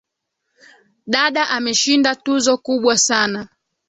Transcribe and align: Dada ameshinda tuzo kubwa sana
Dada 1.13 1.47
ameshinda 1.49 2.15
tuzo 2.15 2.57
kubwa 2.63 2.97
sana 2.97 3.41